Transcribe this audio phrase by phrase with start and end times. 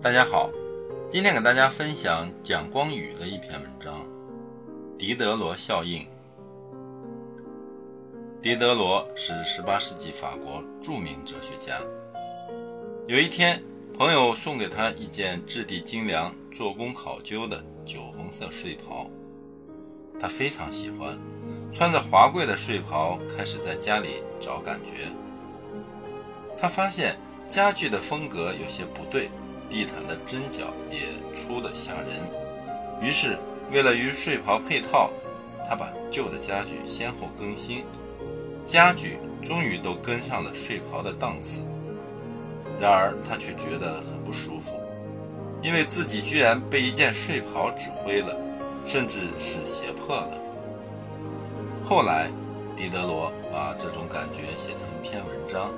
[0.00, 0.48] 大家好，
[1.10, 4.04] 今天给大家分享蒋光宇的一篇文章
[4.96, 6.02] 《狄德罗效应》。
[8.40, 11.80] 狄德罗是18世纪法国著名哲学家。
[13.08, 13.60] 有一天，
[13.98, 19.10] 朋友送给他一件质地精良、做工考究的酒红色睡袍，
[20.20, 21.18] 他非常喜欢，
[21.72, 25.08] 穿着华贵的睡袍开始在家里找感觉。
[26.56, 27.18] 他发现
[27.48, 29.28] 家具的风格有些不对。
[29.68, 32.08] 地毯的针脚也粗得吓人，
[33.02, 33.38] 于是
[33.70, 35.10] 为了与睡袍配套，
[35.68, 37.84] 他把旧的家具先后更新，
[38.64, 41.60] 家具终于都跟上了睡袍的档次。
[42.80, 44.80] 然而他却觉得很不舒服，
[45.60, 48.36] 因为自己居然被一件睡袍指挥了，
[48.84, 50.38] 甚至是胁迫了。
[51.82, 52.30] 后来，
[52.74, 55.74] 狄德罗把这种感觉写成一篇文章，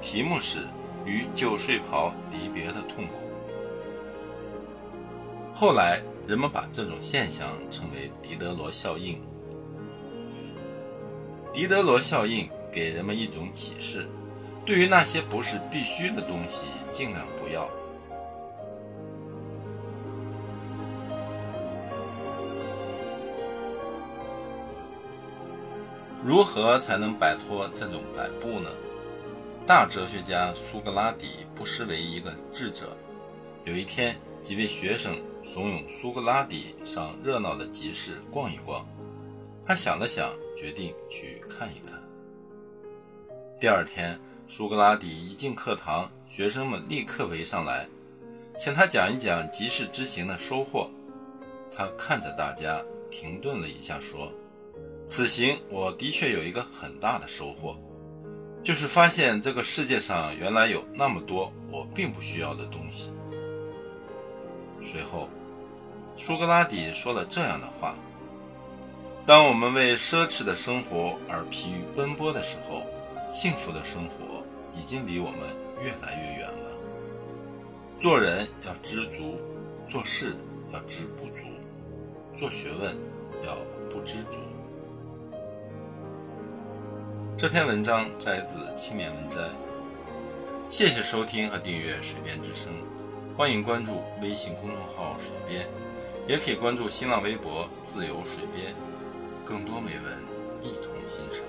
[0.00, 0.58] 题目是。
[1.04, 3.30] 与旧睡袍离别的痛苦。
[5.52, 9.20] 后来，人们把这种现象称为狄德罗效应。
[11.52, 14.08] 狄德罗效应给人们一种启示：
[14.66, 17.70] 对于那些不是必须的东西，尽量不要。
[26.22, 28.70] 如何才能摆脱这种摆布呢？
[29.66, 32.94] 大哲学家苏格拉底不失为一个智者。
[33.64, 38.86] 有一天，几位学生怂恿苏格拉底上热闹的集市逛一逛。
[39.62, 41.98] 他想了想，决定去看一看。
[43.58, 47.88] 第二天，苏格拉底一进课堂，学生们立刻围上来，
[48.58, 50.90] 请他讲一讲集市之行的收获。
[51.74, 54.30] 他看着大家，停顿了一下，说
[55.08, 57.74] ：“此行我的确有一个很大的收获。”
[58.64, 63.10] 就是发现这个世界上原来有那么多我并不需要的东西。
[64.80, 65.28] 随后，
[66.16, 67.94] 苏格拉底说了这样的话
[69.26, 72.86] ：“当我们为奢侈的生活而疲于奔波的时候，
[73.30, 75.40] 幸福的生活已经离我们
[75.82, 76.70] 越来越远了。
[77.98, 79.38] 做人要知足，
[79.84, 80.34] 做事
[80.72, 81.42] 要知不足，
[82.34, 82.96] 做学问
[83.46, 83.58] 要
[83.90, 84.38] 不知足。”
[87.36, 89.40] 这篇文章摘自《青年文摘》，
[90.68, 92.72] 谢谢收听和订阅《水边之声》，
[93.36, 95.66] 欢迎关注微信公众号“水边”，
[96.28, 98.72] 也可以关注新浪微博“自由水边”，
[99.44, 100.24] 更多美文
[100.62, 101.42] 一同欣赏。